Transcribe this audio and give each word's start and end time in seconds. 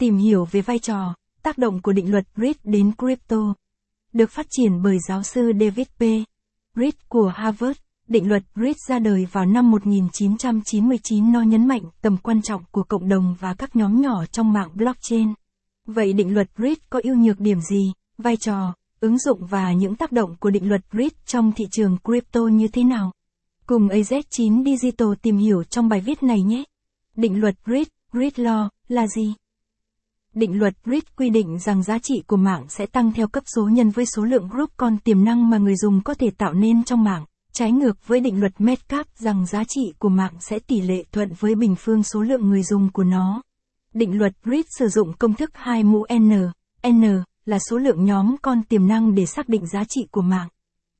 Tìm 0.00 0.16
hiểu 0.16 0.44
về 0.44 0.60
vai 0.60 0.78
trò, 0.78 1.14
tác 1.42 1.58
động 1.58 1.82
của 1.82 1.92
định 1.92 2.10
luật 2.10 2.24
Reed 2.36 2.56
đến 2.64 2.92
crypto. 2.98 3.54
Được 4.12 4.30
phát 4.30 4.46
triển 4.50 4.82
bởi 4.82 4.98
giáo 5.08 5.22
sư 5.22 5.52
David 5.60 5.86
P. 5.86 6.02
Reed 6.76 6.94
của 7.08 7.32
Harvard, 7.36 7.78
định 8.08 8.28
luật 8.28 8.42
Reed 8.54 8.76
ra 8.88 8.98
đời 8.98 9.26
vào 9.32 9.46
năm 9.46 9.70
1999 9.70 11.32
nó 11.32 11.42
nhấn 11.42 11.68
mạnh 11.68 11.82
tầm 12.02 12.16
quan 12.16 12.42
trọng 12.42 12.62
của 12.70 12.82
cộng 12.82 13.08
đồng 13.08 13.36
và 13.40 13.54
các 13.54 13.76
nhóm 13.76 14.00
nhỏ 14.00 14.26
trong 14.26 14.52
mạng 14.52 14.70
blockchain. 14.74 15.34
Vậy 15.86 16.12
định 16.12 16.34
luật 16.34 16.50
Reed 16.58 16.78
có 16.90 17.00
ưu 17.02 17.16
nhược 17.16 17.40
điểm 17.40 17.60
gì, 17.60 17.92
vai 18.18 18.36
trò, 18.36 18.74
ứng 19.00 19.18
dụng 19.18 19.46
và 19.46 19.72
những 19.72 19.96
tác 19.96 20.12
động 20.12 20.36
của 20.40 20.50
định 20.50 20.68
luật 20.68 20.80
Reed 20.92 21.12
trong 21.26 21.52
thị 21.52 21.64
trường 21.70 21.96
crypto 22.04 22.40
như 22.40 22.68
thế 22.68 22.84
nào? 22.84 23.12
Cùng 23.66 23.88
AZ9 23.88 24.64
Digital 24.64 25.08
tìm 25.22 25.36
hiểu 25.36 25.64
trong 25.64 25.88
bài 25.88 26.00
viết 26.00 26.22
này 26.22 26.42
nhé. 26.42 26.64
Định 27.16 27.40
luật 27.40 27.54
Reed, 27.66 27.86
Reed 28.12 28.34
Law, 28.34 28.68
là 28.88 29.06
gì? 29.06 29.34
Định 30.34 30.58
luật 30.58 30.74
Reed 30.84 31.02
quy 31.16 31.30
định 31.30 31.58
rằng 31.58 31.82
giá 31.82 31.98
trị 32.02 32.22
của 32.26 32.36
mạng 32.36 32.66
sẽ 32.68 32.86
tăng 32.86 33.12
theo 33.12 33.28
cấp 33.28 33.44
số 33.56 33.68
nhân 33.68 33.90
với 33.90 34.04
số 34.06 34.24
lượng 34.24 34.48
group 34.48 34.70
con 34.76 34.98
tiềm 34.98 35.24
năng 35.24 35.50
mà 35.50 35.58
người 35.58 35.76
dùng 35.76 36.02
có 36.02 36.14
thể 36.14 36.30
tạo 36.38 36.52
nên 36.52 36.84
trong 36.84 37.04
mạng, 37.04 37.24
trái 37.52 37.72
ngược 37.72 38.06
với 38.06 38.20
định 38.20 38.40
luật 38.40 38.52
Metcalfe 38.58 39.04
rằng 39.16 39.46
giá 39.46 39.64
trị 39.68 39.92
của 39.98 40.08
mạng 40.08 40.32
sẽ 40.40 40.58
tỷ 40.58 40.80
lệ 40.80 41.04
thuận 41.12 41.32
với 41.38 41.54
bình 41.54 41.74
phương 41.76 42.02
số 42.02 42.22
lượng 42.22 42.48
người 42.48 42.62
dùng 42.62 42.92
của 42.92 43.04
nó. 43.04 43.42
Định 43.94 44.18
luật 44.18 44.32
Reed 44.44 44.64
sử 44.78 44.88
dụng 44.88 45.12
công 45.18 45.34
thức 45.34 45.50
2 45.54 45.84
mũ 45.84 46.06
n, 46.18 46.32
n 46.88 47.22
là 47.44 47.58
số 47.70 47.78
lượng 47.78 48.04
nhóm 48.04 48.36
con 48.42 48.62
tiềm 48.62 48.88
năng 48.88 49.14
để 49.14 49.26
xác 49.26 49.48
định 49.48 49.66
giá 49.66 49.84
trị 49.88 50.06
của 50.10 50.22
mạng. 50.22 50.48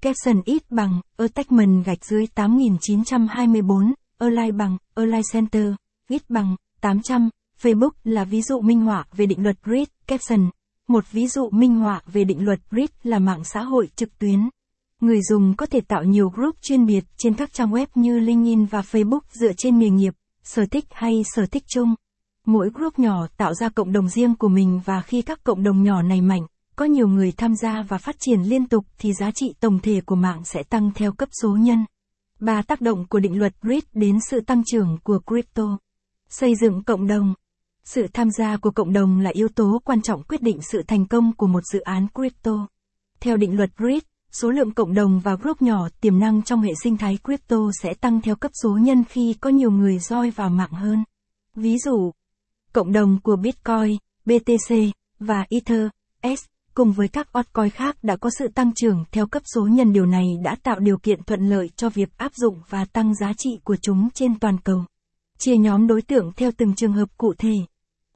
Capson 0.00 0.42
ít 0.44 0.70
bằng, 0.70 1.00
attachment 1.16 1.84
gạch 1.84 2.04
dưới 2.04 2.26
8924, 2.26 3.92
align 4.18 4.56
bằng, 4.56 4.76
align 4.94 5.22
center, 5.32 5.66
ít 6.08 6.22
bằng, 6.30 6.56
800, 6.80 7.28
Facebook 7.62 7.90
là 8.04 8.24
ví 8.24 8.42
dụ 8.42 8.60
minh 8.60 8.80
họa 8.80 9.04
về 9.12 9.26
định 9.26 9.42
luật 9.42 9.56
Reed, 9.66 9.88
Capson. 10.06 10.50
Một 10.88 11.04
ví 11.12 11.26
dụ 11.26 11.50
minh 11.50 11.74
họa 11.74 12.02
về 12.06 12.24
định 12.24 12.44
luật 12.44 12.60
Reed 12.70 12.90
là 13.02 13.18
mạng 13.18 13.44
xã 13.44 13.62
hội 13.62 13.88
trực 13.96 14.18
tuyến. 14.18 14.48
Người 15.00 15.20
dùng 15.22 15.56
có 15.56 15.66
thể 15.66 15.80
tạo 15.80 16.04
nhiều 16.04 16.28
group 16.28 16.62
chuyên 16.62 16.86
biệt 16.86 17.04
trên 17.16 17.34
các 17.34 17.52
trang 17.52 17.70
web 17.70 17.86
như 17.94 18.18
LinkedIn 18.18 18.64
và 18.64 18.80
Facebook 18.80 19.20
dựa 19.32 19.52
trên 19.56 19.78
nghề 19.78 19.90
nghiệp, 19.90 20.14
sở 20.42 20.66
thích 20.70 20.84
hay 20.90 21.22
sở 21.34 21.46
thích 21.46 21.64
chung. 21.68 21.94
Mỗi 22.46 22.70
group 22.74 22.98
nhỏ 22.98 23.26
tạo 23.36 23.54
ra 23.54 23.68
cộng 23.68 23.92
đồng 23.92 24.08
riêng 24.08 24.34
của 24.34 24.48
mình 24.48 24.80
và 24.84 25.02
khi 25.02 25.22
các 25.22 25.44
cộng 25.44 25.62
đồng 25.62 25.82
nhỏ 25.82 26.02
này 26.02 26.20
mạnh, 26.20 26.46
có 26.76 26.84
nhiều 26.84 27.08
người 27.08 27.32
tham 27.32 27.54
gia 27.56 27.82
và 27.88 27.98
phát 27.98 28.16
triển 28.18 28.42
liên 28.42 28.68
tục 28.68 28.86
thì 28.98 29.12
giá 29.12 29.30
trị 29.34 29.54
tổng 29.60 29.78
thể 29.82 30.00
của 30.00 30.16
mạng 30.16 30.44
sẽ 30.44 30.62
tăng 30.62 30.90
theo 30.94 31.12
cấp 31.12 31.28
số 31.42 31.56
nhân. 31.56 31.84
Ba 32.40 32.62
tác 32.62 32.80
động 32.80 33.06
của 33.08 33.20
định 33.20 33.38
luật 33.38 33.52
Reed 33.62 33.84
đến 33.92 34.18
sự 34.30 34.40
tăng 34.40 34.62
trưởng 34.66 34.98
của 35.02 35.18
crypto. 35.26 35.78
Xây 36.28 36.54
dựng 36.60 36.82
cộng 36.84 37.06
đồng. 37.06 37.34
Sự 37.88 38.06
tham 38.12 38.30
gia 38.30 38.56
của 38.56 38.70
cộng 38.70 38.92
đồng 38.92 39.20
là 39.20 39.30
yếu 39.34 39.48
tố 39.48 39.80
quan 39.84 40.02
trọng 40.02 40.22
quyết 40.22 40.42
định 40.42 40.58
sự 40.62 40.82
thành 40.86 41.06
công 41.06 41.32
của 41.36 41.46
một 41.46 41.60
dự 41.72 41.80
án 41.80 42.06
crypto. 42.14 42.66
Theo 43.20 43.36
định 43.36 43.56
luật 43.56 43.70
Reed, 43.78 44.02
số 44.32 44.50
lượng 44.50 44.74
cộng 44.74 44.94
đồng 44.94 45.20
và 45.20 45.34
group 45.34 45.62
nhỏ 45.62 45.88
tiềm 46.00 46.18
năng 46.18 46.42
trong 46.42 46.60
hệ 46.60 46.72
sinh 46.82 46.96
thái 46.96 47.18
crypto 47.24 47.56
sẽ 47.82 47.94
tăng 47.94 48.20
theo 48.20 48.36
cấp 48.36 48.50
số 48.62 48.70
nhân 48.70 49.04
khi 49.04 49.34
có 49.40 49.50
nhiều 49.50 49.70
người 49.70 49.98
roi 49.98 50.30
vào 50.30 50.50
mạng 50.50 50.70
hơn. 50.70 51.04
Ví 51.54 51.78
dụ, 51.78 52.12
cộng 52.72 52.92
đồng 52.92 53.18
của 53.22 53.36
Bitcoin, 53.36 53.96
BTC 54.24 54.74
và 55.18 55.46
Ether, 55.50 55.88
S, 56.22 56.44
cùng 56.74 56.92
với 56.92 57.08
các 57.08 57.32
altcoin 57.32 57.70
khác 57.70 57.96
đã 58.02 58.16
có 58.16 58.30
sự 58.38 58.48
tăng 58.48 58.72
trưởng 58.74 59.04
theo 59.12 59.26
cấp 59.26 59.42
số 59.54 59.66
nhân 59.66 59.92
điều 59.92 60.06
này 60.06 60.26
đã 60.44 60.56
tạo 60.62 60.78
điều 60.78 60.98
kiện 60.98 61.22
thuận 61.22 61.48
lợi 61.48 61.70
cho 61.76 61.88
việc 61.88 62.18
áp 62.18 62.34
dụng 62.34 62.60
và 62.68 62.84
tăng 62.84 63.14
giá 63.14 63.32
trị 63.38 63.50
của 63.64 63.76
chúng 63.82 64.08
trên 64.14 64.38
toàn 64.38 64.58
cầu. 64.64 64.84
Chia 65.38 65.56
nhóm 65.56 65.86
đối 65.86 66.02
tượng 66.02 66.32
theo 66.36 66.50
từng 66.56 66.74
trường 66.74 66.92
hợp 66.92 67.08
cụ 67.16 67.34
thể. 67.38 67.54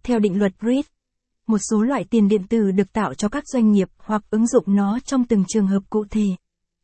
Theo 0.02 0.18
định 0.18 0.38
luật 0.38 0.52
Reed, 0.62 0.84
một 1.46 1.58
số 1.70 1.82
loại 1.82 2.04
tiền 2.04 2.28
điện 2.28 2.46
tử 2.48 2.70
được 2.70 2.92
tạo 2.92 3.14
cho 3.14 3.28
các 3.28 3.44
doanh 3.46 3.72
nghiệp 3.72 3.88
hoặc 3.98 4.22
ứng 4.30 4.46
dụng 4.46 4.64
nó 4.66 4.98
trong 5.04 5.24
từng 5.24 5.44
trường 5.48 5.66
hợp 5.66 5.80
cụ 5.90 6.04
thể. 6.10 6.26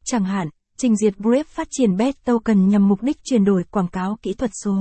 Chẳng 0.04 0.24
hạn, 0.24 0.48
trình 0.76 0.96
duyệt 0.96 1.18
Brave 1.18 1.42
phát 1.42 1.68
triển 1.70 1.96
Bet 1.96 2.24
Token 2.24 2.68
nhằm 2.68 2.88
mục 2.88 3.02
đích 3.02 3.16
chuyển 3.24 3.44
đổi 3.44 3.64
quảng 3.64 3.88
cáo 3.88 4.18
kỹ 4.22 4.32
thuật 4.34 4.50
số. 4.64 4.76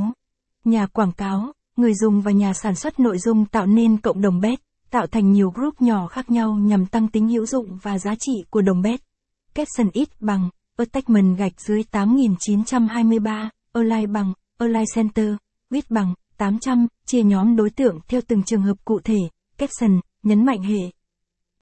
Nhà 0.64 0.86
quảng 0.86 1.12
cáo, 1.12 1.54
người 1.78 1.94
dùng 1.94 2.22
và 2.22 2.32
nhà 2.32 2.54
sản 2.54 2.76
xuất 2.76 3.00
nội 3.00 3.18
dung 3.18 3.46
tạo 3.46 3.66
nên 3.66 3.98
cộng 3.98 4.22
đồng 4.22 4.40
Bet, 4.40 4.60
tạo 4.90 5.08
thành 5.08 5.32
nhiều 5.32 5.50
group 5.50 5.82
nhỏ 5.82 6.08
khác 6.08 6.32
nhau 6.32 6.56
nhằm 6.56 6.86
tăng 6.86 7.08
tính 7.08 7.28
hữu 7.28 7.46
dụng 7.46 7.78
và 7.82 8.00
giá 8.00 8.16
trị 8.20 8.34
của 8.50 8.62
đồng 8.62 8.82
Bet. 8.82 9.02
Capson 9.54 9.90
ít 9.94 10.10
bằng, 10.20 10.50
attachment 10.78 11.38
gạch 11.38 11.62
dưới 11.62 11.84
8923, 11.84 13.50
align 13.74 14.14
bằng, 14.14 14.34
align 14.58 14.86
center, 14.96 15.36
width 15.70 15.82
bằng, 15.90 16.14
800, 16.38 16.88
chia 17.06 17.24
nhóm 17.24 17.56
đối 17.56 17.70
tượng 17.70 18.00
theo 18.08 18.22
từng 18.28 18.44
trường 18.44 18.62
hợp 18.62 18.78
cụ 18.86 19.00
thể, 19.04 19.20
caption, 19.58 20.00
nhấn 20.24 20.46
mạnh 20.46 20.64
hệ, 20.64 20.92